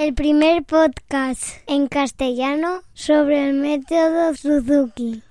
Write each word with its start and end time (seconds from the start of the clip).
el 0.00 0.14
primer 0.14 0.64
podcast 0.64 1.42
en 1.66 1.86
castellano 1.86 2.80
sobre 2.94 3.46
el 3.50 3.60
método 3.60 4.34
Suzuki. 4.34 5.22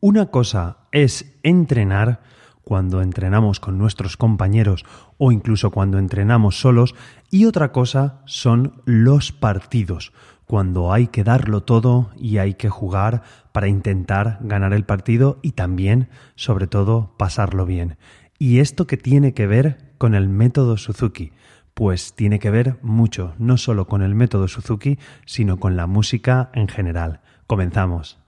Una 0.00 0.26
cosa 0.26 0.78
es 0.90 1.32
entrenar 1.44 2.20
cuando 2.64 3.02
entrenamos 3.02 3.60
con 3.60 3.78
nuestros 3.78 4.16
compañeros 4.16 4.84
o 5.16 5.30
incluso 5.30 5.70
cuando 5.70 5.98
entrenamos 5.98 6.58
solos 6.58 6.96
y 7.30 7.44
otra 7.44 7.70
cosa 7.70 8.22
son 8.26 8.82
los 8.84 9.30
partidos, 9.30 10.12
cuando 10.44 10.92
hay 10.92 11.06
que 11.06 11.22
darlo 11.22 11.62
todo 11.62 12.10
y 12.16 12.38
hay 12.38 12.54
que 12.54 12.68
jugar 12.68 13.22
para 13.52 13.68
intentar 13.68 14.38
ganar 14.40 14.72
el 14.72 14.84
partido 14.84 15.38
y 15.40 15.52
también, 15.52 16.08
sobre 16.34 16.66
todo, 16.66 17.14
pasarlo 17.16 17.64
bien. 17.64 17.96
¿Y 18.40 18.58
esto 18.58 18.88
qué 18.88 18.96
tiene 18.96 19.34
que 19.34 19.46
ver 19.46 19.92
con 19.98 20.16
el 20.16 20.28
método 20.28 20.78
Suzuki? 20.78 21.30
Pues 21.74 22.14
tiene 22.14 22.38
que 22.38 22.50
ver 22.50 22.76
mucho, 22.82 23.34
no 23.38 23.56
solo 23.56 23.86
con 23.86 24.02
el 24.02 24.14
método 24.14 24.48
Suzuki, 24.48 24.98
sino 25.24 25.58
con 25.58 25.76
la 25.76 25.86
música 25.86 26.50
en 26.54 26.68
general. 26.68 27.20
Comenzamos. 27.46 28.20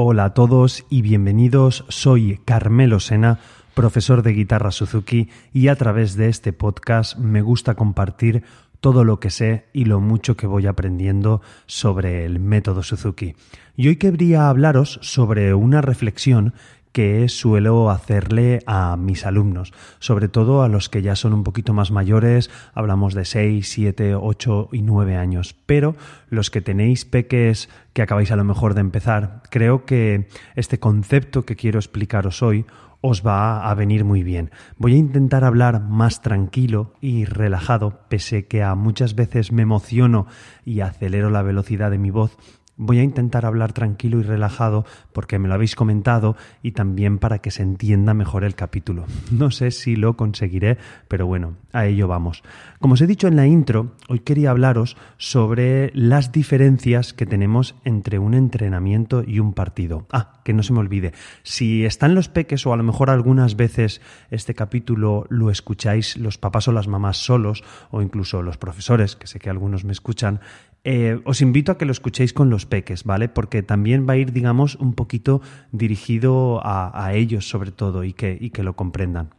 Hola 0.00 0.24
a 0.26 0.34
todos 0.34 0.86
y 0.88 1.02
bienvenidos. 1.02 1.84
Soy 1.88 2.40
Carmelo 2.44 3.00
Sena, 3.00 3.40
profesor 3.74 4.22
de 4.22 4.32
guitarra 4.32 4.70
Suzuki, 4.70 5.28
y 5.52 5.68
a 5.68 5.76
través 5.76 6.16
de 6.16 6.28
este 6.28 6.52
podcast 6.52 7.18
me 7.18 7.42
gusta 7.42 7.74
compartir 7.74 8.42
todo 8.80 9.04
lo 9.04 9.20
que 9.20 9.30
sé 9.30 9.66
y 9.72 9.84
lo 9.84 10.00
mucho 10.00 10.36
que 10.36 10.46
voy 10.46 10.66
aprendiendo 10.66 11.40
sobre 11.66 12.24
el 12.24 12.38
método 12.40 12.82
Suzuki. 12.82 13.34
Y 13.76 13.88
hoy 13.88 13.96
quería 13.96 14.48
hablaros 14.48 14.98
sobre 15.02 15.54
una 15.54 15.80
reflexión 15.80 16.54
que 16.92 17.28
suelo 17.28 17.90
hacerle 17.90 18.60
a 18.66 18.96
mis 18.96 19.24
alumnos, 19.26 19.72
sobre 19.98 20.28
todo 20.28 20.62
a 20.62 20.68
los 20.68 20.88
que 20.88 21.02
ya 21.02 21.16
son 21.16 21.32
un 21.32 21.44
poquito 21.44 21.72
más 21.72 21.90
mayores, 21.90 22.50
hablamos 22.74 23.14
de 23.14 23.24
6, 23.24 23.68
7, 23.68 24.14
8 24.14 24.70
y 24.72 24.82
9 24.82 25.16
años, 25.16 25.54
pero 25.66 25.94
los 26.28 26.50
que 26.50 26.60
tenéis 26.60 27.04
peques 27.04 27.68
que 27.92 28.02
acabáis 28.02 28.32
a 28.32 28.36
lo 28.36 28.44
mejor 28.44 28.74
de 28.74 28.80
empezar, 28.80 29.42
creo 29.50 29.84
que 29.84 30.28
este 30.56 30.80
concepto 30.80 31.44
que 31.44 31.56
quiero 31.56 31.78
explicaros 31.78 32.42
hoy 32.42 32.64
os 33.00 33.24
va 33.26 33.68
a 33.68 33.74
venir 33.74 34.04
muy 34.04 34.22
bien. 34.22 34.50
Voy 34.76 34.94
a 34.94 34.98
intentar 34.98 35.44
hablar 35.44 35.80
más 35.80 36.20
tranquilo 36.22 36.94
y 37.00 37.24
relajado, 37.24 38.00
pese 38.08 38.46
que 38.46 38.62
a 38.62 38.74
muchas 38.74 39.14
veces 39.14 39.52
me 39.52 39.62
emociono 39.62 40.26
y 40.64 40.80
acelero 40.80 41.30
la 41.30 41.42
velocidad 41.42 41.90
de 41.90 41.98
mi 41.98 42.10
voz, 42.10 42.36
Voy 42.80 43.00
a 43.00 43.02
intentar 43.02 43.44
hablar 43.44 43.72
tranquilo 43.72 44.20
y 44.20 44.22
relajado 44.22 44.86
porque 45.12 45.40
me 45.40 45.48
lo 45.48 45.54
habéis 45.54 45.74
comentado 45.74 46.36
y 46.62 46.72
también 46.72 47.18
para 47.18 47.40
que 47.40 47.50
se 47.50 47.64
entienda 47.64 48.14
mejor 48.14 48.44
el 48.44 48.54
capítulo. 48.54 49.04
No 49.38 49.50
sé 49.50 49.70
si 49.70 49.96
lo 49.96 50.16
conseguiré, 50.16 50.78
pero 51.06 51.26
bueno, 51.26 51.56
a 51.72 51.86
ello 51.86 52.08
vamos. 52.08 52.42
Como 52.80 52.94
os 52.94 53.00
he 53.00 53.06
dicho 53.06 53.28
en 53.28 53.36
la 53.36 53.46
intro, 53.46 53.92
hoy 54.08 54.20
quería 54.20 54.50
hablaros 54.50 54.96
sobre 55.16 55.90
las 55.94 56.32
diferencias 56.32 57.12
que 57.12 57.26
tenemos 57.26 57.74
entre 57.84 58.18
un 58.18 58.34
entrenamiento 58.34 59.22
y 59.26 59.38
un 59.38 59.52
partido. 59.52 60.06
Ah, 60.12 60.40
que 60.44 60.54
no 60.54 60.62
se 60.62 60.72
me 60.72 60.80
olvide, 60.80 61.12
si 61.42 61.84
están 61.84 62.14
los 62.14 62.28
peques 62.28 62.66
o 62.66 62.72
a 62.72 62.76
lo 62.76 62.82
mejor 62.82 63.10
algunas 63.10 63.56
veces 63.56 64.00
este 64.30 64.54
capítulo 64.54 65.26
lo 65.28 65.50
escucháis 65.50 66.16
los 66.16 66.38
papás 66.38 66.68
o 66.68 66.72
las 66.72 66.88
mamás 66.88 67.18
solos 67.18 67.64
o 67.90 68.02
incluso 68.02 68.42
los 68.42 68.56
profesores, 68.56 69.16
que 69.16 69.26
sé 69.26 69.38
que 69.38 69.50
algunos 69.50 69.84
me 69.84 69.92
escuchan, 69.92 70.40
eh, 70.84 71.20
os 71.24 71.42
invito 71.42 71.72
a 71.72 71.78
que 71.78 71.84
lo 71.84 71.92
escuchéis 71.92 72.32
con 72.32 72.50
los 72.50 72.67
peques, 72.68 73.04
¿vale? 73.04 73.28
Porque 73.28 73.62
también 73.62 74.06
va 74.08 74.14
a 74.14 74.16
ir, 74.16 74.32
digamos, 74.32 74.76
un 74.76 74.94
poquito 74.94 75.40
dirigido 75.72 76.60
a, 76.62 77.12
ellos 77.14 77.48
sobre 77.48 77.72
todo 77.72 78.04
y 78.04 78.12
que, 78.12 78.36
y 78.38 78.50
que 78.50 78.62
lo 78.62 78.74
comprendan. 78.76 79.30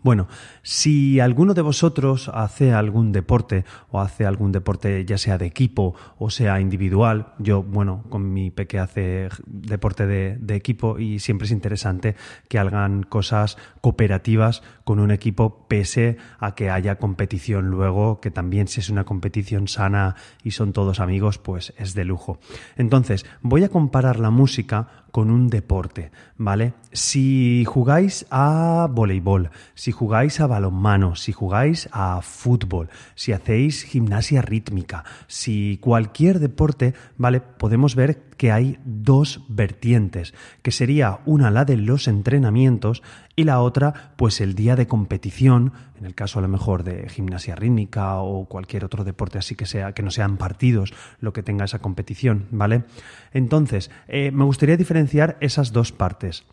Bueno, 0.00 0.28
si 0.62 1.18
alguno 1.18 1.54
de 1.54 1.62
vosotros 1.62 2.30
hace 2.32 2.72
algún 2.72 3.10
deporte 3.10 3.64
o 3.90 4.00
hace 4.00 4.26
algún 4.26 4.52
deporte 4.52 5.04
ya 5.04 5.18
sea 5.18 5.38
de 5.38 5.46
equipo 5.46 5.96
o 6.18 6.30
sea 6.30 6.60
individual, 6.60 7.34
yo, 7.38 7.64
bueno, 7.64 8.04
con 8.08 8.32
mi 8.32 8.52
peque 8.52 8.78
hace 8.78 9.28
deporte 9.46 10.06
de, 10.06 10.54
equipo 10.54 11.00
y 11.00 11.18
siempre 11.18 11.46
es 11.46 11.50
interesante 11.50 12.14
que 12.48 12.60
hagan 12.60 13.02
cosas 13.02 13.58
cooperativas 13.80 14.62
con 14.84 15.00
un 15.00 15.10
equipo 15.10 15.66
pese 15.66 16.16
a 16.38 16.54
que 16.54 16.70
haya 16.70 16.98
competición 16.98 17.68
luego, 17.68 18.20
que 18.20 18.30
también 18.30 18.68
si 18.68 18.78
es 18.78 18.90
una 18.90 19.04
competición 19.04 19.66
sana 19.66 20.14
y 20.44 20.52
son 20.52 20.72
todos 20.72 21.00
amigos, 21.00 21.38
pues 21.38 21.74
es 21.76 21.94
de 21.94 22.04
lujo. 22.04 22.38
Entonces, 22.76 23.26
voy 23.42 23.64
a 23.64 23.68
comparar 23.68 24.20
la 24.20 24.30
música 24.30 25.07
con 25.18 25.32
un 25.32 25.48
deporte, 25.48 26.12
¿vale? 26.36 26.74
Si 26.92 27.64
jugáis 27.64 28.24
a 28.30 28.86
voleibol, 28.88 29.50
si 29.74 29.90
jugáis 29.90 30.38
a 30.38 30.46
balonmano, 30.46 31.16
si 31.16 31.32
jugáis 31.32 31.88
a 31.90 32.22
fútbol, 32.22 32.88
si 33.16 33.32
hacéis 33.32 33.82
gimnasia 33.82 34.42
rítmica, 34.42 35.02
si 35.26 35.78
cualquier 35.78 36.38
deporte, 36.38 36.94
¿vale? 37.16 37.40
Podemos 37.40 37.96
ver 37.96 38.27
que 38.38 38.50
hay 38.50 38.78
dos 38.84 39.42
vertientes, 39.48 40.32
que 40.62 40.72
sería 40.72 41.18
una 41.26 41.50
la 41.50 41.66
de 41.66 41.76
los 41.76 42.08
entrenamientos 42.08 43.02
y 43.36 43.44
la 43.44 43.60
otra 43.60 44.12
pues 44.16 44.40
el 44.40 44.54
día 44.54 44.76
de 44.76 44.86
competición, 44.86 45.72
en 45.98 46.06
el 46.06 46.14
caso 46.14 46.38
a 46.38 46.42
lo 46.42 46.48
mejor 46.48 46.84
de 46.84 47.08
gimnasia 47.10 47.56
rítmica 47.56 48.16
o 48.16 48.46
cualquier 48.46 48.84
otro 48.84 49.04
deporte 49.04 49.38
así 49.38 49.54
que 49.54 49.66
sea 49.66 49.92
que 49.92 50.02
no 50.02 50.10
sean 50.10 50.38
partidos 50.38 50.94
lo 51.20 51.32
que 51.32 51.42
tenga 51.42 51.66
esa 51.66 51.80
competición, 51.80 52.46
¿vale? 52.50 52.84
Entonces, 53.32 53.90
eh, 54.06 54.30
me 54.30 54.44
gustaría 54.44 54.76
diferenciar 54.76 55.36
esas 55.40 55.72
dos 55.72 55.92
partes. 55.92 56.46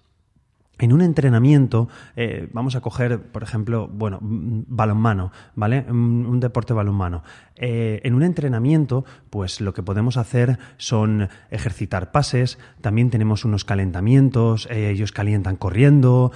En 0.78 0.92
un 0.92 1.02
entrenamiento, 1.02 1.88
eh, 2.18 2.50
vamos 2.52 2.76
a 2.76 2.82
coger, 2.82 3.22
por 3.22 3.44
ejemplo, 3.44 3.88
bueno, 3.88 4.20
balonmano, 4.22 5.32
¿vale? 5.56 5.86
Un, 5.90 6.40
deporte 6.42 6.74
balonmano. 6.74 7.24
Eh, 7.56 8.02
en 8.04 8.14
un 8.14 8.24
entrenamiento, 8.24 9.06
pues 9.30 9.62
lo 9.62 9.74
que 9.74 9.84
podemos 9.84 10.18
hacer 10.18 10.60
son 10.76 11.30
ejercitar 11.50 12.12
pases, 12.12 12.60
también 12.82 13.10
tenemos 13.10 13.46
unos 13.46 13.64
calentamientos, 13.64 14.68
eh, 14.70 14.90
ellos 14.90 15.14
calientan 15.14 15.56
corriendo, 15.56 16.34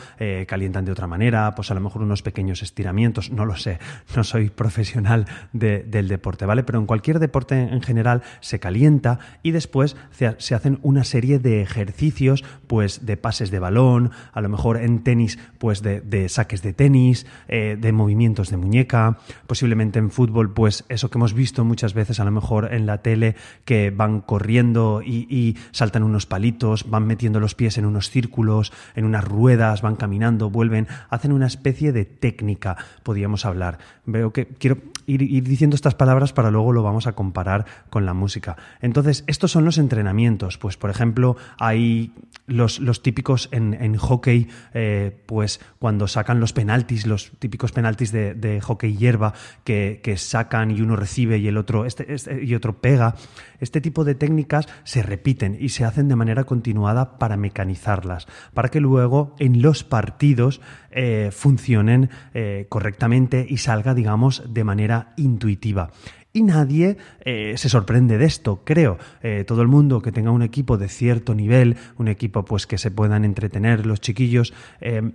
calientan 0.48 0.86
de 0.86 0.94
otra 0.94 1.08
manera, 1.08 1.54
pues 1.56 1.70
a 1.72 1.74
lo 1.74 1.82
mejor 1.82 2.02
unos 2.02 2.22
pequeños 2.22 2.64
estiramientos, 2.64 3.32
no 3.32 3.46
lo 3.46 3.58
sé, 3.58 3.80
no 4.16 4.24
soy 4.24 4.50
profesional 4.50 5.26
del 5.52 6.08
deporte, 6.08 6.46
¿vale? 6.46 6.64
Pero 6.64 6.80
en 6.80 6.86
cualquier 6.86 7.20
deporte 7.20 7.60
en 7.60 7.82
general 7.82 8.22
se 8.40 8.60
calienta 8.60 9.20
y 9.44 9.52
después 9.52 9.98
se 10.12 10.56
hacen 10.56 10.80
una 10.82 11.04
serie 11.04 11.40
de 11.40 11.62
ejercicios, 11.62 12.46
pues 12.68 13.06
de 13.06 13.18
pases 13.18 13.52
de 13.52 13.60
balón, 13.60 14.12
a 14.34 14.42
lo 14.42 14.50
mejor 14.50 14.78
en 14.78 15.04
tenis, 15.04 15.40
pues 15.58 15.82
de, 15.82 16.30
saques 16.30 16.62
de 16.62 16.74
tenis, 16.74 17.26
eh, 17.48 17.78
de 17.80 17.92
movimientos 17.92 18.50
de 18.50 18.58
muñeca, 18.58 19.18
posiblemente 19.48 20.00
en 20.00 20.12
fútbol, 20.12 20.54
pues 20.54 20.86
eso 20.90 21.10
que 21.10 21.18
hemos 21.18 21.34
visto 21.34 21.66
muchas 21.66 21.94
veces 21.94 22.20
a 22.20 22.26
lo 22.26 22.32
mejor 22.32 22.74
en 22.74 22.86
la 22.86 23.00
tele, 23.00 23.36
que 23.66 23.92
van 23.92 24.22
corriendo 24.22 25.02
y, 25.04 25.58
saltan 25.72 26.04
unos 26.04 26.26
palitos, 26.26 26.90
van 26.90 27.06
metiendo 27.08 27.40
los 27.40 27.56
pies 27.56 27.78
en 27.78 27.86
unos 27.86 28.10
círculos, 28.10 28.72
en 28.96 29.06
unas 29.06 29.24
ruedas, 29.24 29.82
van 29.82 29.96
caminando, 29.96 30.50
vuelven, 30.50 30.88
hacen 31.10 31.32
una 31.32 31.48
especie 31.48 31.92
de 31.92 32.06
técnica, 32.06 32.78
podríamos 33.04 33.46
hablar. 33.46 33.80
Veo 34.06 34.32
que 34.32 34.48
quiero 34.48 34.78
ir, 35.06 35.44
diciendo 35.44 35.76
estas 35.76 35.96
palabras 35.96 36.34
para 36.34 36.52
luego 36.52 36.72
lo 36.72 36.84
vamos 36.84 37.08
a 37.08 37.14
comparar 37.14 37.66
con 37.90 38.06
la 38.06 38.14
música. 38.14 38.58
Entonces, 38.82 39.24
estos 39.28 39.52
son 39.52 39.66
los 39.66 39.78
entrenamientos. 39.78 40.58
Pues, 40.58 40.78
por 40.78 40.90
ejemplo, 40.90 41.38
hay 41.58 42.14
los, 42.48 42.80
los 42.80 43.02
típicos 43.02 43.50
en, 43.52 43.74
en 43.74 43.98
hockey 43.98 44.19
hockey, 44.20 44.48
eh, 44.74 45.18
pues 45.26 45.60
cuando 45.80 46.08
sacan 46.08 46.40
los 46.40 46.54
penaltis, 46.54 47.08
los 47.08 47.32
típicos 47.40 47.72
penaltis 47.72 48.12
de, 48.12 48.62
hockey 48.62 48.98
hierba, 48.98 49.34
que, 49.64 50.00
sacan 50.18 50.72
y 50.72 50.82
uno 50.82 50.96
recibe 50.96 51.38
y 51.38 51.48
el 51.48 51.58
otro, 51.58 51.86
este, 51.86 52.14
este, 52.14 52.44
y 52.44 52.56
otro 52.56 52.82
pega, 52.82 53.16
este 53.60 53.80
tipo 53.82 54.04
de 54.04 54.16
técnicas 54.16 54.68
se 54.84 55.02
repiten 55.02 55.58
y 55.60 55.70
se 55.70 55.86
hacen 55.86 56.08
de 56.08 56.16
manera 56.16 56.44
continuada 56.44 57.18
para 57.18 57.38
mecanizarlas, 57.38 58.28
para 58.54 58.70
que 58.70 58.82
luego 58.82 59.36
en 59.40 59.62
los 59.62 59.84
partidos 59.84 60.60
eh, 60.92 61.30
funcionen 61.32 62.10
eh, 62.34 62.66
correctamente 62.68 63.46
y 63.48 63.58
salga, 63.58 63.94
digamos, 63.94 64.44
de 64.52 64.64
manera 64.64 65.14
intuitiva 65.18 65.92
y 66.34 66.44
nadie 66.44 66.98
eh, 67.22 67.54
se 67.58 67.70
sorprende 67.70 68.18
de 68.18 68.26
esto, 68.26 68.62
creo. 68.64 68.98
Eh, 69.22 69.44
todo 69.48 69.62
el 69.62 69.68
mundo 69.68 70.02
que 70.02 70.12
tenga 70.12 70.32
un 70.32 70.42
equipo 70.42 70.78
de 70.78 70.88
cierto 70.88 71.34
nivel, 71.36 71.78
un 71.98 72.08
equipo 72.08 72.46
pues 72.46 72.68
que 72.68 72.78
se 72.78 72.92
puedan 72.92 73.26
entretener 73.26 73.86
los 73.86 74.02
chiquillos, 74.02 74.54
eh, 74.82 75.12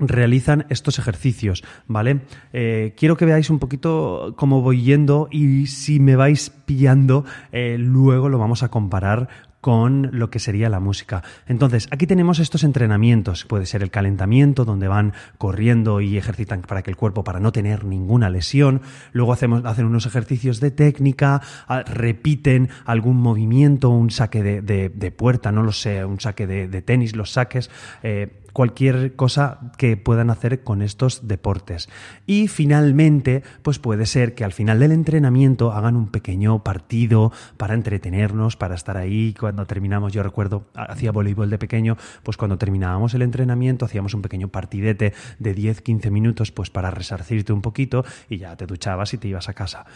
realizan 0.00 0.64
estos 0.68 1.00
ejercicios, 1.00 1.64
¿vale? 1.88 2.20
quiero 2.52 3.16
que 3.16 3.24
veáis 3.24 3.50
un 3.50 3.58
poquito 3.58 4.32
cómo 4.36 4.62
voy 4.62 4.82
yendo 4.82 5.26
y 5.28 5.66
si 5.66 5.98
me 5.98 6.14
vais 6.14 6.50
pillando, 6.50 7.24
luego 7.50 8.28
lo 8.28 8.38
vamos 8.38 8.62
a 8.62 8.68
comparar 8.68 9.28
con 9.60 10.10
lo 10.12 10.30
que 10.30 10.38
sería 10.38 10.68
la 10.68 10.80
música. 10.80 11.22
Entonces, 11.46 11.88
aquí 11.90 12.06
tenemos 12.06 12.38
estos 12.38 12.64
entrenamientos. 12.64 13.44
Puede 13.44 13.66
ser 13.66 13.82
el 13.82 13.90
calentamiento, 13.90 14.64
donde 14.64 14.88
van 14.88 15.14
corriendo 15.36 16.00
y 16.00 16.16
ejercitan 16.16 16.62
para 16.62 16.82
que 16.82 16.90
el 16.90 16.96
cuerpo, 16.96 17.24
para 17.24 17.40
no 17.40 17.52
tener 17.52 17.84
ninguna 17.84 18.30
lesión. 18.30 18.82
Luego 19.12 19.32
hacemos, 19.32 19.64
hacen 19.64 19.86
unos 19.86 20.06
ejercicios 20.06 20.60
de 20.60 20.70
técnica, 20.70 21.42
repiten 21.86 22.68
algún 22.84 23.16
movimiento, 23.16 23.90
un 23.90 24.10
saque 24.10 24.42
de, 24.42 25.10
puerta, 25.10 25.52
no 25.52 25.62
lo 25.62 25.72
sé, 25.72 26.04
un 26.04 26.20
saque 26.20 26.46
de, 26.46 26.82
tenis, 26.82 27.16
los 27.16 27.32
saques. 27.32 27.70
Eh, 28.02 28.44
cualquier 28.52 29.16
cosa 29.16 29.72
que 29.76 29.96
puedan 29.96 30.30
hacer 30.30 30.62
con 30.62 30.82
estos 30.82 31.28
deportes. 31.28 31.88
Y 32.26 32.48
finalmente, 32.48 33.42
pues 33.62 33.78
puede 33.78 34.06
ser 34.06 34.34
que 34.34 34.44
al 34.44 34.52
final 34.52 34.80
del 34.80 34.92
entrenamiento 34.92 35.72
hagan 35.72 35.96
un 35.96 36.08
pequeño 36.08 36.62
partido 36.62 37.32
para 37.56 37.74
entretenernos, 37.74 38.56
para 38.56 38.74
estar 38.74 38.96
ahí. 38.96 39.34
Cuando 39.38 39.66
terminamos, 39.66 40.12
yo 40.12 40.22
recuerdo, 40.22 40.66
hacía 40.74 41.12
voleibol 41.12 41.50
de 41.50 41.58
pequeño, 41.58 41.96
pues 42.22 42.36
cuando 42.36 42.58
terminábamos 42.58 43.14
el 43.14 43.22
entrenamiento 43.22 43.84
hacíamos 43.84 44.14
un 44.14 44.22
pequeño 44.22 44.48
partidete 44.48 45.12
de 45.38 45.56
10-15 45.56 46.10
minutos, 46.10 46.52
pues 46.52 46.70
para 46.70 46.90
resarcirte 46.90 47.52
un 47.52 47.62
poquito 47.62 48.04
y 48.28 48.38
ya 48.38 48.56
te 48.56 48.66
duchabas 48.66 49.14
y 49.14 49.18
te 49.18 49.28
ibas 49.28 49.48
a 49.48 49.54
casa. 49.54 49.86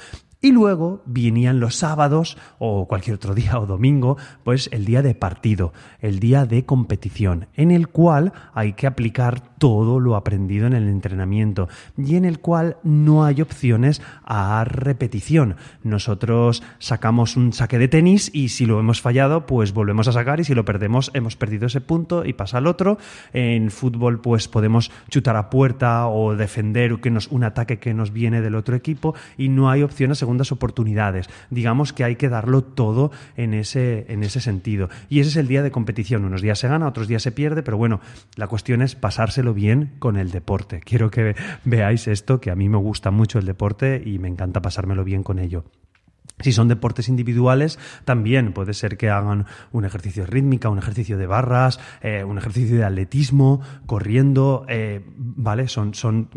Y 0.44 0.50
luego 0.50 1.03
venían 1.06 1.61
los 1.61 1.77
sábados 1.77 2.37
o 2.59 2.89
cualquier 2.89 3.15
otro 3.15 3.33
día 3.33 3.61
o 3.61 3.67
domingo, 3.67 4.17
pues 4.43 4.69
el 4.73 4.85
día 4.85 5.00
de 5.00 5.15
partido, 5.15 5.73
el 6.00 6.19
día 6.19 6.47
de 6.47 6.67
competición, 6.67 7.47
en 7.55 7.71
el 7.71 7.87
cual 7.87 8.33
hay 8.53 8.73
que 8.73 8.89
aplicar 8.89 9.51
todo 9.62 10.00
lo 10.00 10.17
aprendido 10.17 10.67
en 10.67 10.73
el 10.73 10.88
entrenamiento 10.88 11.69
y 11.97 12.17
en 12.17 12.25
el 12.25 12.41
cual 12.41 12.79
no 12.82 13.25
hay 13.25 13.41
opciones 13.41 14.03
a 14.25 14.64
repetición. 14.64 15.55
Nosotros 15.85 16.64
sacamos 16.81 17.37
un 17.37 17.53
saque 17.53 17.79
de 17.79 17.87
tenis 17.87 18.29
y 18.35 18.49
si 18.49 18.67
lo 18.67 18.81
hemos 18.81 19.00
fallado, 19.00 19.47
pues 19.47 19.73
volvemos 19.73 20.09
a 20.09 20.12
sacar 20.12 20.41
y 20.41 20.44
si 20.44 20.56
lo 20.56 20.64
perdemos, 20.64 21.12
hemos 21.14 21.37
perdido 21.37 21.67
ese 21.69 21.81
punto 21.81 22.25
y 22.25 22.32
pasa 22.32 22.59
al 22.59 22.67
otro. 22.67 22.99
En 23.32 23.70
fútbol, 23.70 24.20
pues 24.20 24.49
podemos 24.49 24.91
chutar 25.11 25.37
a 25.37 25.49
puerta 25.49 26.08
o 26.08 26.35
defender 26.35 26.97
que 26.97 27.12
nos, 27.12 27.29
un 27.29 27.44
ataque 27.44 27.79
que 27.79 27.94
nos 27.94 28.12
viene 28.12 28.41
del 28.41 28.56
otro 28.56 28.75
equipo 28.75 29.15
y 29.38 29.49
no 29.49 29.70
hay 29.70 29.85
opciones 29.85 30.19
según 30.19 30.32
segundas 30.32 30.50
oportunidades. 30.50 31.29
Digamos 31.50 31.93
que 31.93 32.03
hay 32.03 32.17
que 32.17 32.29
darlo 32.29 32.65
todo 32.65 33.12
en 33.37 33.55
ese, 33.55 34.06
en 34.08 34.25
ese 34.25 34.41
sentido. 34.41 34.88
Y 35.08 35.20
ese 35.20 35.31
es 35.31 35.37
el 35.37 35.47
día 35.47 35.62
de 35.62 35.70
competición. 35.70 36.25
Unos 36.25 36.43
días 36.43 36.58
se 36.58 36.67
gana, 36.67 36.88
otros 36.88 37.06
días 37.06 37.23
se 37.23 37.31
pierde, 37.31 37.62
pero 37.62 37.76
bueno, 37.76 38.00
la 38.35 38.49
cuestión 38.49 38.82
es 38.82 38.97
pasárselo 38.97 39.51
bien 39.54 39.94
con 39.99 40.16
el 40.16 40.31
deporte. 40.31 40.81
Quiero 40.81 41.10
que 41.10 41.34
veáis 41.64 42.08
esto, 42.08 42.40
que 42.40 42.50
a 42.50 42.56
mí 42.56 42.69
me 42.69 42.78
gusta 42.78 43.10
mucho 43.10 43.38
el 43.38 43.46
deporte 43.46 44.02
y 44.04 44.19
me 44.19 44.28
encanta 44.28 44.62
pasármelo 44.62 45.04
bien 45.04 45.22
con 45.22 45.38
ello. 45.38 45.64
Si 46.43 46.52
son 46.52 46.69
deportes 46.69 47.08
individuales, 47.08 47.78
también 48.04 48.52
puede 48.52 48.75
ser 48.75 48.96
que 48.96 49.10
hagan 49.10 49.46
un 49.70 49.84
ejercicio 49.84 50.26
rítmica, 50.26 50.70
un 50.70 50.78
ejercicio 50.78 51.16
de 51.16 51.26
barras, 51.26 51.78
eh, 52.00 52.25
un 52.25 52.37
ejercicio 52.37 52.76
de 52.76 52.84
atletismo, 52.84 53.60
corriendo, 53.87 54.64
eh, 54.69 55.04
¿vale? 55.16 55.69
Son, 55.69 55.94
son, 55.94 56.28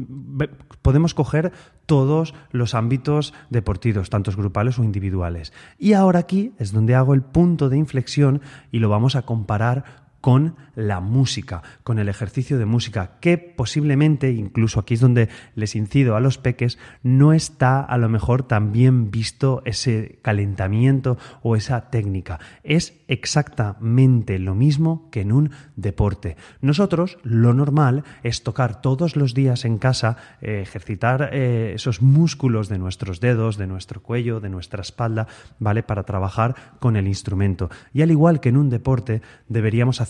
podemos 0.82 1.14
coger 1.14 1.54
todos 1.88 2.36
los 2.52 2.76
ámbitos 2.76 3.34
deportivos, 3.50 4.10
tantos 4.10 4.36
grupales 4.36 4.78
o 4.78 4.84
individuales. 4.84 5.54
Y 5.80 5.94
ahora 5.94 6.20
aquí 6.20 6.54
es 6.60 6.72
donde 6.72 6.96
hago 6.96 7.14
el 7.14 7.22
punto 7.22 7.70
de 7.70 7.78
inflexión 7.78 8.42
y 8.72 8.80
lo 8.80 8.90
vamos 8.90 9.16
a 9.16 9.24
comparar 9.24 10.05
con 10.26 10.56
la 10.74 11.02
música, 11.02 11.62
con 11.84 12.00
el 12.00 12.10
ejercicio 12.10 12.58
de 12.58 12.66
música, 12.66 13.20
que 13.20 13.38
posiblemente, 13.38 14.32
incluso 14.32 14.80
aquí 14.80 14.96
es 14.96 15.00
donde 15.00 15.30
les 15.54 15.76
incido 15.76 16.16
a 16.16 16.20
los 16.20 16.40
peques, 16.40 16.80
no 17.04 17.32
está 17.32 17.80
a 17.80 17.96
lo 18.00 18.10
mejor 18.10 18.42
tan 18.42 18.72
bien 18.72 19.12
visto 19.12 19.62
ese 19.66 20.18
calentamiento 20.24 21.20
o 21.44 21.56
esa 21.56 21.92
técnica. 21.92 22.40
Es 22.64 22.96
exactamente 23.08 24.40
lo 24.40 24.56
mismo 24.56 25.10
que 25.12 25.22
en 25.22 25.32
un 25.32 25.52
deporte. 25.76 26.38
Nosotros 26.60 27.20
lo 27.22 27.54
normal 27.54 28.04
es 28.24 28.42
tocar 28.42 28.82
todos 28.82 29.16
los 29.16 29.36
días 29.36 29.64
en 29.64 29.78
casa, 29.78 30.18
eh, 30.42 30.60
ejercitar 30.60 31.30
eh, 31.34 31.74
esos 31.76 32.02
músculos 32.02 32.68
de 32.68 32.80
nuestros 32.80 33.20
dedos, 33.20 33.58
de 33.58 33.68
nuestro 33.68 34.02
cuello, 34.02 34.40
de 34.40 34.50
nuestra 34.50 34.82
espalda, 34.82 35.28
¿vale? 35.60 35.84
Para 35.84 36.02
trabajar 36.02 36.56
con 36.80 36.96
el 36.96 37.08
instrumento. 37.08 37.70
Y 37.94 38.02
al 38.02 38.10
igual 38.10 38.40
que 38.40 38.50
en 38.50 38.58
un 38.58 38.72
deporte, 38.72 39.22
deberíamos 39.48 40.02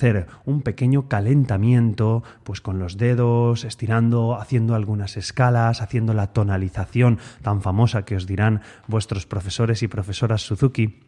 un 0.46 0.62
pequeño 0.62 1.08
calentamiento, 1.08 2.24
pues 2.44 2.62
con 2.62 2.80
los 2.80 2.98
dedos, 2.98 3.64
estirando, 3.64 4.36
haciendo 4.40 4.76
algunas 4.76 5.18
escalas, 5.18 5.82
haciendo 5.82 6.14
la 6.14 6.34
tonalización 6.34 7.20
tan 7.42 7.62
famosa 7.62 8.06
que 8.06 8.16
os 8.16 8.28
dirán 8.28 8.62
vuestros 8.88 9.26
profesores 9.26 9.84
y 9.84 9.88
profesoras 9.88 10.42
Suzuki 10.42 11.00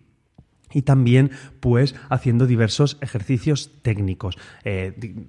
y 0.74 0.82
también 0.82 1.32
pues 1.60 1.96
haciendo 2.10 2.46
diversos 2.46 2.98
ejercicios 3.02 3.72
técnicos. 3.82 4.38
Eh, 4.64 5.28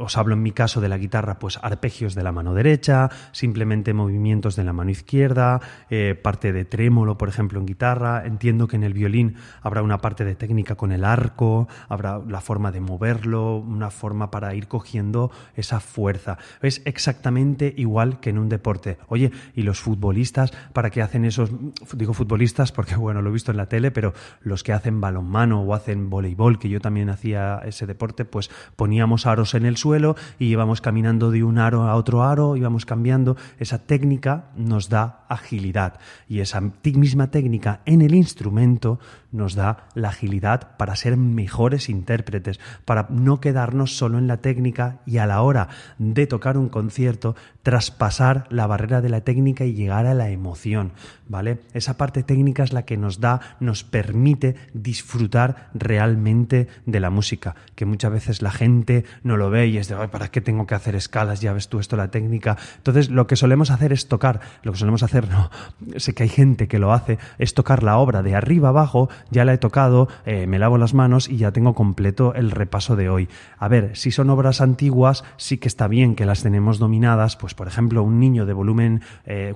os 0.00 0.16
hablo 0.16 0.34
en 0.34 0.42
mi 0.42 0.52
caso 0.52 0.80
de 0.80 0.88
la 0.88 0.96
guitarra, 0.96 1.38
pues 1.38 1.58
arpegios 1.62 2.14
de 2.14 2.22
la 2.22 2.32
mano 2.32 2.54
derecha, 2.54 3.10
simplemente 3.32 3.92
movimientos 3.92 4.56
de 4.56 4.64
la 4.64 4.72
mano 4.72 4.90
izquierda, 4.90 5.60
eh, 5.90 6.18
parte 6.20 6.52
de 6.52 6.64
trémolo, 6.64 7.18
por 7.18 7.28
ejemplo, 7.28 7.60
en 7.60 7.66
guitarra. 7.66 8.24
Entiendo 8.24 8.66
que 8.66 8.76
en 8.76 8.84
el 8.84 8.94
violín 8.94 9.36
habrá 9.60 9.82
una 9.82 9.98
parte 9.98 10.24
de 10.24 10.34
técnica 10.34 10.74
con 10.74 10.90
el 10.90 11.04
arco, 11.04 11.68
habrá 11.88 12.18
la 12.18 12.40
forma 12.40 12.72
de 12.72 12.80
moverlo, 12.80 13.58
una 13.58 13.90
forma 13.90 14.30
para 14.30 14.54
ir 14.54 14.68
cogiendo 14.68 15.30
esa 15.54 15.80
fuerza. 15.80 16.38
Es 16.62 16.80
exactamente 16.86 17.74
igual 17.76 18.20
que 18.20 18.30
en 18.30 18.38
un 18.38 18.48
deporte. 18.48 18.98
Oye, 19.08 19.30
y 19.54 19.62
los 19.62 19.80
futbolistas, 19.80 20.52
¿para 20.72 20.90
qué 20.90 21.02
hacen 21.02 21.26
esos? 21.26 21.50
Digo 21.92 22.14
futbolistas 22.14 22.72
porque, 22.72 22.96
bueno, 22.96 23.20
lo 23.20 23.28
he 23.28 23.32
visto 23.34 23.50
en 23.50 23.58
la 23.58 23.66
tele, 23.66 23.90
pero 23.90 24.14
los 24.40 24.62
que 24.62 24.72
hacen 24.72 25.00
balonmano 25.00 25.60
o 25.60 25.74
hacen 25.74 26.08
voleibol, 26.08 26.58
que 26.58 26.70
yo 26.70 26.80
también 26.80 27.10
hacía 27.10 27.60
ese 27.64 27.86
deporte, 27.86 28.24
pues 28.24 28.50
poníamos 28.76 29.26
aros 29.26 29.54
en 29.54 29.66
el 29.66 29.76
suelo 29.76 29.89
y 30.38 30.46
íbamos 30.46 30.80
caminando 30.80 31.30
de 31.30 31.42
un 31.44 31.58
aro 31.58 31.82
a 31.82 31.94
otro 31.96 32.22
aro, 32.22 32.56
íbamos 32.56 32.86
cambiando. 32.86 33.36
Esa 33.58 33.78
técnica 33.78 34.50
nos 34.56 34.88
da 34.88 35.24
agilidad 35.28 35.98
y 36.28 36.40
esa 36.40 36.60
misma 36.60 37.30
técnica 37.30 37.80
en 37.84 38.02
el 38.02 38.14
instrumento 38.14 38.98
nos 39.32 39.54
da 39.54 39.88
la 39.94 40.08
agilidad 40.08 40.76
para 40.76 40.96
ser 40.96 41.16
mejores 41.16 41.88
intérpretes, 41.88 42.60
para 42.84 43.06
no 43.10 43.40
quedarnos 43.40 43.96
solo 43.96 44.18
en 44.18 44.26
la 44.26 44.38
técnica 44.38 45.00
y 45.06 45.18
a 45.18 45.26
la 45.26 45.42
hora 45.42 45.68
de 45.98 46.26
tocar 46.26 46.56
un 46.56 46.68
concierto 46.68 47.36
traspasar 47.62 48.46
la 48.48 48.66
barrera 48.66 49.00
de 49.00 49.10
la 49.10 49.20
técnica 49.20 49.64
y 49.64 49.74
llegar 49.74 50.06
a 50.06 50.14
la 50.14 50.30
emoción, 50.30 50.92
¿vale? 51.28 51.60
Esa 51.74 51.96
parte 51.96 52.22
técnica 52.22 52.62
es 52.62 52.72
la 52.72 52.84
que 52.84 52.96
nos 52.96 53.20
da, 53.20 53.40
nos 53.60 53.84
permite 53.84 54.56
disfrutar 54.72 55.70
realmente 55.74 56.68
de 56.86 57.00
la 57.00 57.10
música, 57.10 57.54
que 57.74 57.84
muchas 57.84 58.12
veces 58.12 58.42
la 58.42 58.50
gente 58.50 59.04
no 59.22 59.36
lo 59.36 59.50
ve 59.50 59.66
y 59.68 59.76
es 59.76 59.88
de, 59.88 60.08
¿para 60.08 60.28
qué 60.28 60.40
tengo 60.40 60.66
que 60.66 60.74
hacer 60.74 60.94
escalas? 60.94 61.40
Ya 61.40 61.52
ves 61.52 61.68
tú 61.68 61.78
esto, 61.78 61.96
la 61.96 62.10
técnica. 62.10 62.56
Entonces, 62.78 63.10
lo 63.10 63.26
que 63.26 63.36
solemos 63.36 63.70
hacer 63.70 63.92
es 63.92 64.08
tocar, 64.08 64.40
lo 64.62 64.72
que 64.72 64.78
solemos 64.78 65.02
hacer, 65.02 65.28
no, 65.30 65.50
sé 65.96 66.14
que 66.14 66.22
hay 66.22 66.28
gente 66.28 66.68
que 66.68 66.78
lo 66.78 66.92
hace, 66.92 67.18
es 67.38 67.54
tocar 67.54 67.82
la 67.82 67.98
obra 67.98 68.22
de 68.22 68.34
arriba 68.34 68.70
abajo, 68.70 69.10
ya 69.30 69.44
la 69.44 69.52
he 69.52 69.58
tocado, 69.58 70.08
eh, 70.24 70.46
me 70.46 70.58
lavo 70.58 70.78
las 70.78 70.94
manos 70.94 71.28
y 71.28 71.36
ya 71.36 71.52
tengo 71.52 71.74
completo 71.74 72.34
el 72.34 72.50
repaso 72.50 72.96
de 72.96 73.08
hoy. 73.08 73.28
A 73.58 73.68
ver, 73.68 73.96
si 73.96 74.10
son 74.10 74.30
obras 74.30 74.60
antiguas, 74.60 75.24
sí 75.36 75.58
que 75.58 75.68
está 75.68 75.88
bien 75.88 76.14
que 76.14 76.26
las 76.26 76.42
tenemos 76.42 76.78
dominadas, 76.78 77.36
pues 77.36 77.54
por 77.54 77.68
ejemplo, 77.68 78.02
un 78.02 78.20
niño 78.20 78.46
de 78.46 78.52
volumen 78.52 79.02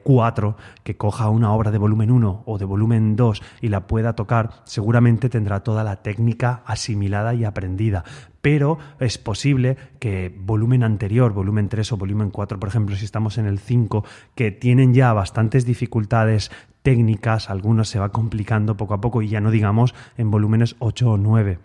4 0.03 0.57
eh, 0.59 0.63
que 0.83 0.97
coja 0.97 1.29
una 1.29 1.53
obra 1.53 1.71
de 1.71 1.79
volumen 1.79 2.11
1 2.11 2.43
o 2.47 2.59
de 2.59 2.65
volumen 2.65 3.17
2 3.17 3.43
y 3.61 3.69
la 3.69 3.87
pueda 3.87 4.15
tocar, 4.15 4.51
seguramente 4.65 5.29
tendrá 5.29 5.61
toda 5.61 5.85
la 5.85 5.97
técnica 5.97 6.63
asimilada 6.67 7.35
y 7.35 7.45
aprendida 7.45 8.05
pero 8.45 8.77
es 9.01 9.17
posible 9.17 9.79
que 9.99 10.31
volumen 10.39 10.83
anterior, 10.83 11.33
volumen 11.33 11.71
3 11.71 11.93
o 11.93 11.97
volumen 11.97 12.29
4, 12.29 12.61
por 12.61 12.69
ejemplo, 12.69 12.95
si 12.95 13.07
estamos 13.07 13.39
en 13.39 13.47
el 13.47 13.59
5, 13.59 14.05
que 14.35 14.51
tienen 14.51 14.93
ya 14.93 15.15
bastantes 15.15 15.65
dificultades 15.65 16.51
técnicas, 16.83 17.49
algunos 17.49 17.89
se 17.89 17.99
va 17.99 18.11
complicando 18.11 18.77
poco 18.77 18.93
a 18.93 19.01
poco 19.01 19.23
y 19.23 19.29
ya 19.29 19.41
no 19.41 19.51
digamos 19.51 19.95
en 20.19 20.31
volúmenes 20.31 20.77
8 20.79 21.13
o 21.13 21.17
9. 21.17 21.59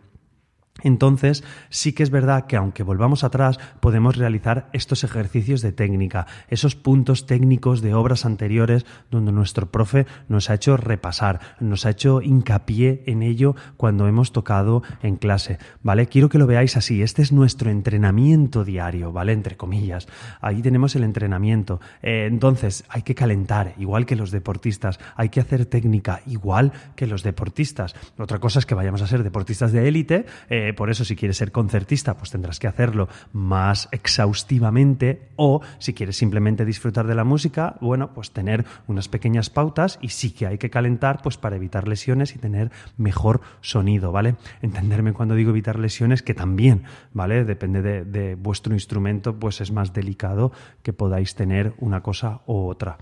Entonces, 0.83 1.43
sí 1.69 1.93
que 1.93 2.03
es 2.03 2.09
verdad 2.09 2.45
que 2.45 2.55
aunque 2.55 2.83
volvamos 2.83 3.23
atrás, 3.23 3.59
podemos 3.79 4.15
realizar 4.15 4.69
estos 4.73 5.03
ejercicios 5.03 5.61
de 5.61 5.71
técnica, 5.71 6.27
esos 6.49 6.75
puntos 6.75 7.25
técnicos 7.25 7.81
de 7.81 7.93
obras 7.93 8.25
anteriores 8.25 8.85
donde 9.11 9.31
nuestro 9.31 9.71
profe 9.71 10.05
nos 10.27 10.49
ha 10.49 10.55
hecho 10.55 10.77
repasar, 10.77 11.39
nos 11.59 11.85
ha 11.85 11.91
hecho 11.91 12.21
hincapié 12.21 13.03
en 13.05 13.23
ello 13.23 13.55
cuando 13.77 14.07
hemos 14.07 14.31
tocado 14.31 14.83
en 15.01 15.15
clase, 15.15 15.57
¿vale? 15.83 16.07
Quiero 16.07 16.29
que 16.29 16.37
lo 16.37 16.47
veáis 16.47 16.77
así, 16.77 17.01
este 17.01 17.21
es 17.21 17.31
nuestro 17.31 17.69
entrenamiento 17.69 18.63
diario, 18.63 19.11
¿vale? 19.11 19.33
Entre 19.33 19.57
comillas, 19.57 20.07
ahí 20.41 20.61
tenemos 20.61 20.95
el 20.95 21.03
entrenamiento. 21.03 21.79
Eh, 22.01 22.25
entonces, 22.27 22.83
hay 22.89 23.01
que 23.01 23.15
calentar, 23.15 23.73
igual 23.77 24.05
que 24.05 24.15
los 24.15 24.31
deportistas, 24.31 24.99
hay 25.15 25.29
que 25.29 25.39
hacer 25.39 25.65
técnica, 25.65 26.21
igual 26.25 26.71
que 26.95 27.07
los 27.07 27.23
deportistas. 27.23 27.95
Otra 28.17 28.39
cosa 28.39 28.59
es 28.59 28.65
que 28.65 28.75
vayamos 28.75 29.01
a 29.01 29.07
ser 29.07 29.23
deportistas 29.23 29.71
de 29.71 29.87
élite, 29.87 30.25
eh, 30.49 30.68
Eh, 30.69 30.73
por 30.73 30.91
eso, 30.91 31.03
si 31.03 31.15
quieres 31.15 31.37
ser 31.37 31.51
concertista, 31.51 32.15
pues 32.15 32.29
tendrás 32.29 32.59
que 32.59 32.67
hacerlo 32.67 33.09
más 33.33 33.89
exhaustivamente. 33.91 35.29
O 35.35 35.61
si 35.79 35.93
quieres 35.93 36.15
simplemente 36.15 36.63
disfrutar 36.63 37.07
de 37.07 37.15
la 37.15 37.23
música, 37.23 37.75
bueno, 37.81 38.13
pues 38.13 38.31
tener 38.31 38.65
unas 38.87 39.07
pequeñas 39.07 39.49
pautas 39.49 39.97
y 39.99 40.09
sí 40.09 40.31
que 40.31 40.45
hay 40.45 40.59
que 40.59 40.69
calentar, 40.69 41.21
pues 41.23 41.37
para 41.37 41.55
evitar 41.55 41.87
lesiones 41.87 42.35
y 42.35 42.39
tener 42.39 42.71
mejor 42.97 43.41
sonido, 43.61 44.11
¿vale? 44.11 44.35
Entenderme 44.61 45.13
cuando 45.13 45.33
digo 45.33 45.49
evitar 45.49 45.79
lesiones, 45.79 46.21
que 46.21 46.35
también, 46.35 46.83
¿vale? 47.13 47.45
Depende 47.45 47.81
de, 47.81 48.05
de 48.05 48.35
vuestro 48.35 48.75
instrumento, 48.75 49.39
pues 49.39 49.61
es 49.61 49.71
más 49.71 49.91
delicado 49.91 50.51
que 50.83 50.93
podáis 50.93 51.33
tener 51.33 51.73
una 51.79 52.01
cosa 52.03 52.41
u 52.45 52.67
otra. 52.67 52.99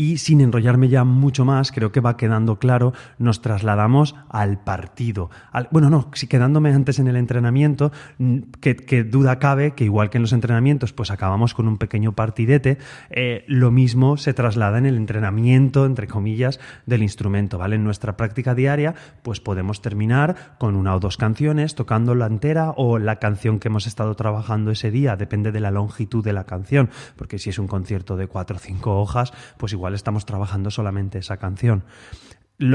Y 0.00 0.18
sin 0.18 0.40
enrollarme 0.40 0.88
ya 0.88 1.02
mucho 1.02 1.44
más, 1.44 1.72
creo 1.72 1.90
que 1.90 1.98
va 1.98 2.16
quedando 2.16 2.60
claro, 2.60 2.92
nos 3.18 3.42
trasladamos 3.42 4.14
al 4.28 4.62
partido. 4.62 5.28
bueno, 5.72 5.90
no, 5.90 6.08
si 6.14 6.28
quedándome 6.28 6.72
antes 6.72 7.00
en 7.00 7.08
el 7.08 7.16
entrenamiento, 7.16 7.90
mm, 8.18 8.38
que, 8.60 9.02
duda 9.02 9.40
cabe 9.40 9.72
que 9.72 9.82
igual 9.82 10.08
que 10.08 10.18
en 10.18 10.22
los 10.22 10.32
entrenamientos, 10.32 10.92
pues 10.92 11.10
acabamos 11.10 11.52
con 11.52 11.66
un 11.66 11.78
pequeño 11.78 12.12
partidete, 12.12 12.78
eh, 13.10 13.44
lo 13.48 13.72
mismo 13.72 14.16
se 14.18 14.34
traslada 14.34 14.78
en 14.78 14.86
el 14.86 14.96
entrenamiento, 14.96 15.84
entre 15.84 16.06
comillas, 16.06 16.60
del 16.86 17.02
instrumento, 17.02 17.58
¿vale? 17.58 17.74
En 17.74 17.82
nuestra 17.82 18.16
práctica 18.16 18.54
diaria, 18.54 18.94
pues 19.24 19.40
podemos 19.40 19.82
terminar 19.82 20.54
con 20.58 20.76
una 20.76 20.94
o 20.94 21.00
dos 21.00 21.16
canciones, 21.16 21.74
tocando 21.74 22.14
la 22.14 22.26
entera 22.26 22.70
o 22.76 23.00
la 23.00 23.16
canción 23.16 23.58
que 23.58 23.66
hemos 23.66 23.88
estado 23.88 24.14
trabajando 24.14 24.70
ese 24.70 24.92
día, 24.92 25.16
depende 25.16 25.50
de 25.50 25.58
la 25.58 25.72
longitud 25.72 26.22
de 26.22 26.34
la 26.34 26.44
canción, 26.44 26.88
porque 27.16 27.40
si 27.40 27.50
es 27.50 27.58
un 27.58 27.66
concierto 27.66 28.16
de 28.16 28.28
cuatro 28.28 28.58
o 28.58 28.60
cinco 28.60 29.00
hojas, 29.00 29.32
pues 29.56 29.72
igual 29.72 29.87
estamos 29.94 30.24
trabajando 30.24 30.70
solamente 30.70 31.18
esa 31.18 31.36
canción 31.36 31.84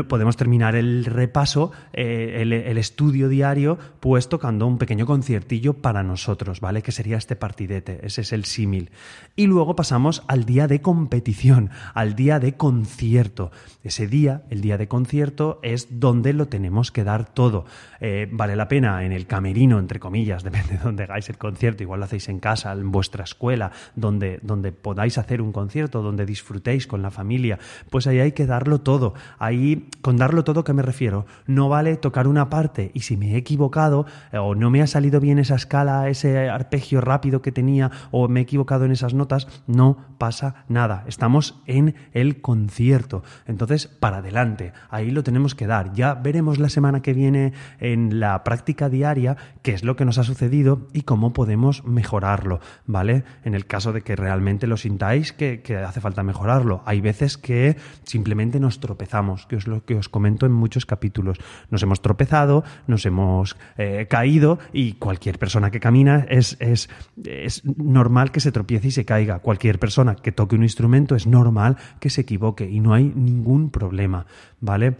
podemos 0.07 0.37
terminar 0.37 0.75
el 0.75 1.03
repaso, 1.03 1.71
eh, 1.91 2.37
el, 2.41 2.77
estudio 2.77 3.27
diario, 3.27 3.77
pues 3.99 4.29
tocando 4.29 4.65
un 4.65 4.77
pequeño 4.77 5.05
conciertillo 5.05 5.73
para 5.73 6.03
nosotros, 6.03 6.61
¿vale? 6.61 6.81
Que 6.81 6.93
sería 6.93 7.17
este 7.17 7.35
partidete, 7.35 7.99
ese 8.05 8.21
es 8.21 8.31
el 8.31 8.45
símil. 8.45 8.91
Y 9.35 9.47
luego 9.47 9.75
pasamos 9.75 10.23
al 10.27 10.45
día 10.45 10.67
de 10.67 10.81
competición, 10.81 11.69
al 11.93 12.15
día 12.15 12.39
de 12.39 12.55
concierto. 12.55 13.51
Ese 13.83 14.07
día, 14.07 14.43
el 14.49 14.61
día 14.61 14.77
de 14.77 14.87
concierto, 14.87 15.59
es 15.63 15.99
donde 15.99 16.31
lo 16.31 16.47
tenemos 16.47 16.91
que 16.91 17.03
dar 17.03 17.25
todo. 17.33 17.65
Eh, 17.99 18.29
vale 18.31 18.55
la 18.55 18.69
pena 18.69 19.03
en 19.03 19.11
el 19.11 19.27
camerino, 19.27 19.79
entre 19.79 19.99
comillas, 19.99 20.43
depende 20.45 20.77
de 20.77 20.83
dónde 20.83 21.03
hagáis 21.03 21.29
el 21.29 21.37
concierto, 21.37 21.83
igual 21.83 21.99
lo 21.99 22.05
hacéis 22.05 22.29
en 22.29 22.39
casa, 22.39 22.71
en 22.71 22.91
vuestra 22.91 23.25
escuela, 23.25 23.71
donde, 23.95 24.39
donde 24.43 24.71
podáis 24.71 25.17
hacer 25.17 25.41
un 25.41 25.51
concierto, 25.51 26.01
donde 26.01 26.25
disfrutéis 26.25 26.87
con 26.87 27.01
la 27.01 27.11
familia, 27.11 27.59
pues 27.89 28.07
ahí 28.07 28.19
hay 28.19 28.31
que 28.31 28.45
darlo 28.45 28.79
todo. 28.79 29.13
Ahí 29.39 29.72
con 30.01 30.17
darlo 30.17 30.43
todo, 30.43 30.63
¿qué 30.63 30.73
me 30.73 30.81
refiero? 30.81 31.25
No 31.47 31.69
vale 31.69 31.97
tocar 31.97 32.27
una 32.27 32.49
parte 32.49 32.91
y 32.93 33.01
si 33.01 33.17
me 33.17 33.33
he 33.33 33.37
equivocado 33.37 34.05
eh, 34.31 34.37
o 34.37 34.55
no 34.55 34.69
me 34.69 34.81
ha 34.81 34.87
salido 34.87 35.19
bien 35.19 35.39
esa 35.39 35.55
escala, 35.55 36.09
ese 36.09 36.49
arpegio 36.49 37.01
rápido 37.01 37.41
que 37.41 37.51
tenía 37.51 37.91
o 38.11 38.27
me 38.27 38.41
he 38.41 38.43
equivocado 38.43 38.85
en 38.85 38.91
esas 38.91 39.13
notas, 39.13 39.47
no 39.67 39.97
pasa 40.23 40.63
nada. 40.69 41.03
Estamos 41.05 41.59
en 41.67 41.95
el 42.13 42.39
concierto. 42.39 43.23
Entonces, 43.45 43.87
para 43.87 44.19
adelante. 44.19 44.71
Ahí 44.89 45.11
lo 45.11 45.21
tenemos 45.21 45.53
que 45.53 45.67
dar. 45.67 45.91
Ya 45.91 46.13
veremos 46.13 46.59
la 46.59 46.69
semana 46.69 47.01
que 47.01 47.11
viene 47.11 47.51
en 47.81 48.21
la 48.21 48.41
práctica 48.45 48.87
diaria 48.87 49.35
qué 49.63 49.73
es 49.73 49.83
lo 49.83 49.97
que 49.97 50.05
nos 50.05 50.19
ha 50.19 50.23
sucedido 50.23 50.87
y 50.93 51.01
cómo 51.01 51.33
podemos 51.33 51.83
mejorarlo, 51.83 52.61
¿vale? 52.85 53.25
En 53.43 53.53
el 53.53 53.65
caso 53.65 53.91
de 53.91 54.01
que 54.01 54.15
realmente 54.15 54.65
lo 54.65 54.77
sintáis 54.77 55.33
que, 55.33 55.61
hace 55.85 55.99
falta 55.99 56.23
mejorarlo. 56.23 56.83
Hay 56.85 57.01
veces 57.01 57.37
que 57.37 57.75
simplemente 58.03 58.61
nos 58.61 58.79
tropezamos, 58.79 59.45
que 59.45 59.57
lo 59.65 59.83
que 59.83 59.95
os 59.95 60.07
comento 60.07 60.45
en 60.45 60.53
muchos 60.53 60.85
capítulos. 60.85 61.37
Nos 61.69 61.83
hemos 61.83 62.01
tropezado, 62.01 62.63
nos 62.87 63.05
hemos 63.05 63.57
eh, 63.77 64.07
caído 64.09 64.57
y 64.71 64.93
cualquier 64.93 65.37
persona 65.37 65.69
que 65.69 65.81
camina 65.81 66.25
es, 66.29 66.55
es, 66.61 66.89
es 67.25 67.65
normal 67.65 68.31
que 68.31 68.39
se 68.39 68.53
tropiece 68.53 68.87
y 68.87 68.91
se 68.91 69.03
caiga. 69.03 69.39
Cualquier 69.39 69.79
persona 69.79 70.12
que 70.15 70.31
toque 70.31 70.55
un 70.55 70.63
instrumento 70.63 71.15
es 71.15 71.27
normal 71.27 71.77
que 71.99 72.09
se 72.09 72.21
equivoque 72.21 72.69
y 72.69 72.79
no 72.79 72.93
hay 72.93 73.11
ningún 73.15 73.69
problema, 73.69 74.25
¿vale? 74.59 74.95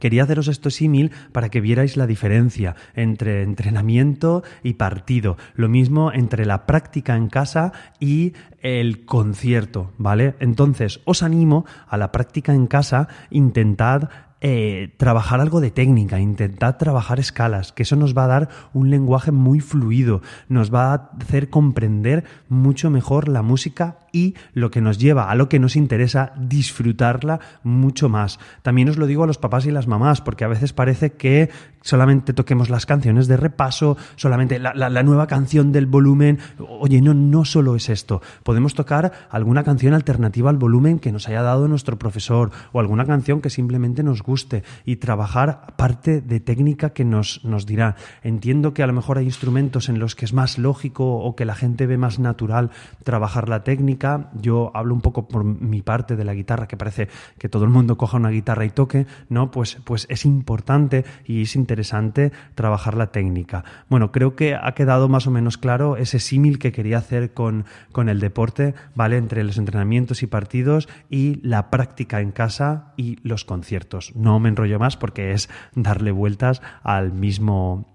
Quería 0.00 0.24
haceros 0.24 0.48
esto 0.48 0.70
símil 0.70 1.12
para 1.32 1.48
que 1.48 1.60
vierais 1.60 1.96
la 1.96 2.06
diferencia 2.06 2.74
entre 2.94 3.42
entrenamiento 3.42 4.42
y 4.62 4.74
partido. 4.74 5.36
Lo 5.54 5.68
mismo 5.68 6.12
entre 6.12 6.46
la 6.46 6.66
práctica 6.66 7.16
en 7.16 7.28
casa 7.28 7.72
y 8.00 8.32
el 8.60 9.04
concierto, 9.04 9.92
¿vale? 9.98 10.34
Entonces, 10.40 11.00
os 11.04 11.22
animo 11.22 11.64
a 11.86 11.96
la 11.96 12.12
práctica 12.12 12.54
en 12.54 12.66
casa, 12.66 13.08
intentad 13.30 14.10
eh, 14.40 14.92
trabajar 14.98 15.40
algo 15.40 15.60
de 15.60 15.70
técnica, 15.70 16.20
intentad 16.20 16.76
trabajar 16.76 17.18
escalas, 17.18 17.72
que 17.72 17.84
eso 17.84 17.96
nos 17.96 18.16
va 18.16 18.24
a 18.24 18.28
dar 18.28 18.48
un 18.74 18.90
lenguaje 18.90 19.32
muy 19.32 19.60
fluido, 19.60 20.20
nos 20.48 20.74
va 20.74 20.92
a 20.92 21.10
hacer 21.18 21.48
comprender 21.48 22.24
mucho 22.48 22.90
mejor 22.90 23.28
la 23.28 23.40
música 23.40 24.03
y 24.14 24.36
lo 24.52 24.70
que 24.70 24.80
nos 24.80 24.98
lleva 24.98 25.28
a 25.28 25.34
lo 25.34 25.48
que 25.48 25.58
nos 25.58 25.74
interesa, 25.74 26.32
disfrutarla 26.38 27.40
mucho 27.64 28.08
más. 28.08 28.38
También 28.62 28.88
os 28.88 28.96
lo 28.96 29.06
digo 29.06 29.24
a 29.24 29.26
los 29.26 29.38
papás 29.38 29.66
y 29.66 29.72
las 29.72 29.88
mamás, 29.88 30.20
porque 30.20 30.44
a 30.44 30.48
veces 30.48 30.72
parece 30.72 31.12
que 31.12 31.50
solamente 31.82 32.32
toquemos 32.32 32.70
las 32.70 32.86
canciones 32.86 33.26
de 33.26 33.36
repaso, 33.36 33.98
solamente 34.16 34.58
la, 34.58 35.02
nueva 35.02 35.26
canción 35.26 35.72
del 35.72 35.86
volumen. 35.86 36.38
Oye, 36.58 37.02
no, 37.02 37.12
no 37.12 37.44
solo 37.44 37.74
es 37.74 37.90
esto. 37.90 38.22
Podemos 38.44 38.74
tocar 38.74 39.12
alguna 39.30 39.64
canción 39.64 39.92
alternativa 39.92 40.48
al 40.48 40.56
volumen 40.56 41.00
que 41.00 41.12
nos 41.12 41.28
haya 41.28 41.42
dado 41.42 41.66
nuestro 41.66 41.98
profesor 41.98 42.52
o 42.72 42.80
alguna 42.80 43.04
canción 43.04 43.40
que 43.40 43.50
simplemente 43.50 44.02
nos 44.04 44.22
guste 44.22 44.62
y 44.84 44.96
trabajar 44.96 45.74
parte 45.76 46.20
de 46.20 46.40
técnica 46.40 46.90
que 46.90 47.04
nos, 47.04 47.44
nos 47.44 47.66
dirá. 47.66 47.96
Entiendo 48.22 48.72
que 48.72 48.84
a 48.84 48.86
lo 48.86 48.92
mejor 48.92 49.18
hay 49.18 49.24
instrumentos 49.24 49.88
en 49.88 49.98
los 49.98 50.14
que 50.14 50.24
es 50.24 50.32
más 50.32 50.56
lógico 50.56 51.18
o 51.18 51.34
que 51.34 51.44
la 51.44 51.56
gente 51.56 51.86
ve 51.86 51.98
más 51.98 52.18
natural 52.20 52.70
trabajar 53.02 53.48
la 53.48 53.64
técnica 53.64 54.03
yo 54.34 54.70
hablo 54.74 54.94
un 54.94 55.00
poco 55.00 55.28
por 55.28 55.44
mi 55.44 55.82
parte 55.82 56.16
de 56.16 56.24
la 56.24 56.34
guitarra, 56.34 56.68
que 56.68 56.76
parece 56.76 57.08
que 57.38 57.48
todo 57.48 57.64
el 57.64 57.70
mundo 57.70 57.96
coja 57.96 58.16
una 58.16 58.30
guitarra 58.30 58.64
y 58.64 58.70
toque, 58.70 59.06
¿no? 59.28 59.50
Pues, 59.50 59.78
pues 59.84 60.06
es 60.10 60.24
importante 60.24 61.04
y 61.24 61.42
es 61.42 61.56
interesante 61.56 62.32
trabajar 62.54 62.94
la 62.94 63.08
técnica. 63.12 63.64
Bueno, 63.88 64.12
creo 64.12 64.36
que 64.36 64.54
ha 64.54 64.72
quedado 64.72 65.08
más 65.08 65.26
o 65.26 65.30
menos 65.30 65.58
claro 65.58 65.96
ese 65.96 66.18
símil 66.18 66.58
que 66.58 66.72
quería 66.72 66.98
hacer 66.98 67.32
con, 67.32 67.64
con 67.92 68.08
el 68.08 68.20
deporte, 68.20 68.74
¿vale? 68.94 69.16
Entre 69.16 69.42
los 69.44 69.58
entrenamientos 69.58 70.22
y 70.22 70.26
partidos 70.26 70.88
y 71.08 71.40
la 71.46 71.70
práctica 71.70 72.20
en 72.20 72.32
casa 72.32 72.92
y 72.96 73.18
los 73.26 73.44
conciertos. 73.44 74.14
No 74.14 74.38
me 74.40 74.48
enrollo 74.48 74.78
más 74.78 74.96
porque 74.96 75.32
es 75.32 75.48
darle 75.74 76.10
vueltas 76.10 76.62
al 76.82 77.12
mismo 77.12 77.93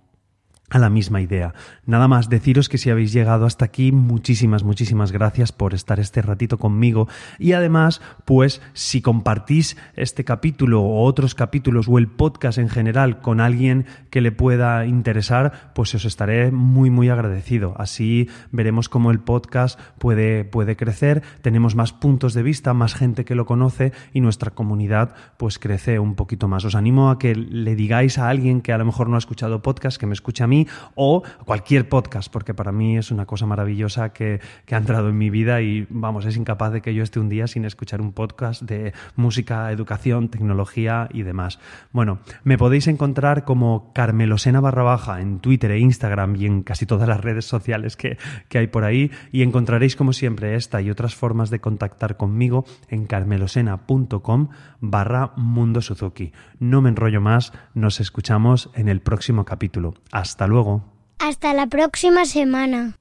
a 0.70 0.80
la 0.80 0.90
misma 0.90 1.22
idea. 1.22 1.54
Nada 1.86 2.08
más 2.08 2.30
deciros 2.30 2.70
que 2.70 2.78
si 2.78 2.90
habéis 2.90 3.12
llegado 3.12 3.46
hasta 3.46 3.66
aquí, 3.66 3.92
muchísimas, 3.92 4.64
muchísimas 4.64 5.12
gracias 5.12 5.52
por 5.52 5.74
estar 5.74 6.00
este 6.00 6.22
ratito 6.22 6.58
conmigo 6.58 7.08
y 7.38 7.54
además, 7.54 8.02
pues 8.26 8.62
si 8.74 9.02
compartís 9.02 9.78
este 9.96 10.24
capítulo 10.24 10.82
o 10.82 11.04
otros 11.04 11.36
capítulos 11.36 11.88
o 11.88 11.98
el 11.98 12.08
podcast 12.08 12.58
en 12.58 12.70
general 12.70 13.22
con 13.22 13.42
alguien 13.42 13.86
que 14.10 14.22
le 14.22 14.32
pueda 14.32 14.86
interesar, 14.86 15.72
pues 15.74 15.94
os 15.96 16.06
estaré 16.06 16.52
muy, 16.52 16.90
muy 16.90 17.10
agradecido. 17.10 17.74
Así 17.78 18.30
veremos 18.52 18.90
cómo 18.90 19.12
el 19.12 19.20
podcast 19.20 19.80
puede, 19.98 20.46
puede 20.46 20.76
crecer, 20.76 21.24
tenemos 21.42 21.76
más 21.76 21.94
puntos 21.94 22.34
de 22.34 22.44
vista, 22.44 22.74
más 22.74 22.94
gente 22.94 23.26
que 23.26 23.36
lo 23.36 23.46
conoce 23.46 23.92
y 24.14 24.22
nuestra 24.22 24.52
comunidad 24.52 25.16
pues 25.38 25.60
crece 25.60 26.00
un 26.00 26.16
poquito 26.16 26.48
más. 26.48 26.66
Os 26.66 26.76
animo 26.76 27.10
a 27.10 27.20
que 27.20 27.36
le 27.36 27.76
digáis 27.76 28.18
a 28.18 28.30
alguien 28.30 28.62
que 28.62 28.74
a 28.74 28.78
lo 28.78 28.86
mejor 28.86 29.10
no 29.10 29.16
ha 29.16 29.20
escuchado 29.20 29.62
podcast, 29.62 30.00
que 30.00 30.06
me 30.06 30.14
escuche 30.14 30.44
a 30.44 30.48
mí, 30.48 30.59
o 30.96 31.24
cualquier 31.46 31.90
podcast, 31.90 32.32
porque 32.32 32.54
para 32.54 32.72
mí 32.72 32.98
es 32.98 33.12
una 33.12 33.26
cosa 33.26 33.46
maravillosa 33.46 34.14
que, 34.14 34.40
ha 34.72 34.78
entrado 34.78 35.10
en 35.10 35.18
mi 35.18 35.30
vida 35.30 35.62
y 35.62 35.88
vamos, 35.90 36.26
es 36.26 36.38
incapaz 36.38 36.72
de 36.72 36.82
que 36.82 36.94
yo 36.94 37.04
esté 37.04 37.20
un 37.20 37.30
día 37.30 37.48
sin 37.48 37.66
escuchar 37.66 38.02
un 38.02 38.14
podcast 38.14 38.62
de 38.62 38.94
música, 39.16 39.72
educación, 39.72 40.30
tecnología 40.30 41.10
y 41.12 41.24
demás. 41.24 41.60
Bueno, 41.92 42.20
me 42.44 42.58
podéis 42.58 42.88
encontrar 42.88 43.44
como 43.44 43.92
Carmelosena 43.94 44.60
barra 44.60 44.84
baja 44.84 45.22
en 45.22 45.40
Twitter 45.40 45.72
e 45.72 45.80
Instagram 45.80 46.36
y 46.36 46.46
en 46.46 46.64
casi 46.64 46.86
todas 46.86 47.08
las 47.08 47.22
redes 47.22 47.46
sociales 47.46 47.98
que, 47.98 48.18
que 48.48 48.58
hay 48.60 48.68
por 48.68 48.84
ahí 48.84 49.12
y 49.32 49.42
encontraréis 49.42 49.96
como 49.96 50.14
siempre 50.14 50.56
esta 50.56 50.82
y 50.82 50.90
otras 50.90 51.16
formas 51.16 51.50
de 51.50 51.60
contactar 51.60 52.18
conmigo 52.18 52.66
en 52.90 53.06
carmelosena.com 53.06 54.50
barra 54.80 55.34
Mundo 55.36 55.82
Suzuki. 55.82 56.32
No 56.60 56.82
me 56.82 56.90
enrollo 56.90 57.22
más, 57.22 57.54
nos 57.74 58.00
escuchamos 58.00 58.70
en 58.74 58.90
el 58.90 59.02
próximo 59.02 59.46
capítulo. 59.46 59.94
Hasta 60.12 60.48
luego. 60.50 60.84
Hasta 61.20 61.54
la 61.54 61.68
próxima 61.68 62.26
semana. 62.26 62.99